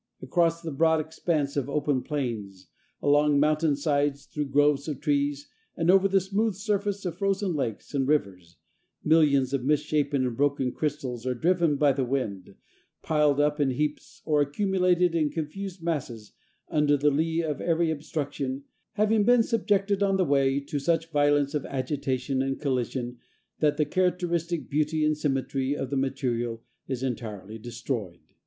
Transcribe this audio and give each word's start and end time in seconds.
Across 0.23 0.63
the 0.63 0.71
broad 0.71 0.99
expanse 0.99 1.55
of 1.55 1.69
open 1.69 2.01
plains, 2.01 2.65
along 3.03 3.39
mountain 3.39 3.75
sides, 3.75 4.25
through 4.25 4.45
groves 4.49 4.87
of 4.87 4.99
trees, 4.99 5.47
and 5.77 5.91
over 5.91 6.07
the 6.07 6.19
smooth 6.19 6.55
surface 6.55 7.05
of 7.05 7.19
frozen 7.19 7.53
lakes 7.53 7.93
and 7.93 8.07
rivers, 8.07 8.57
millions 9.03 9.53
of 9.53 9.63
misshapen 9.63 10.25
and 10.25 10.35
broken 10.35 10.71
crystals 10.71 11.27
are 11.27 11.35
driven 11.35 11.75
by 11.75 11.91
the 11.91 12.03
wind, 12.03 12.55
piled 13.03 13.39
up 13.39 13.59
in 13.59 13.69
heaps, 13.69 14.23
or 14.25 14.41
accumulated 14.41 15.13
in 15.13 15.29
confused 15.29 15.83
masses 15.83 16.33
under 16.67 16.97
the 16.97 17.11
lee 17.11 17.43
of 17.43 17.61
every 17.61 17.91
obstruction, 17.91 18.63
having 18.93 19.23
been 19.23 19.43
subjected 19.43 20.01
on 20.01 20.17
the 20.17 20.25
way 20.25 20.59
to 20.59 20.79
such 20.79 21.11
violence 21.11 21.53
of 21.53 21.63
agitation 21.67 22.41
and 22.41 22.59
collision 22.59 23.19
that 23.59 23.77
the 23.77 23.85
characteristic 23.85 24.67
beauty 24.67 25.05
and 25.05 25.15
symmetry 25.15 25.75
of 25.75 25.91
the 25.91 25.95
material 25.95 26.63
is 26.87 27.03
entirely 27.03 27.59
destroyed. 27.59 28.17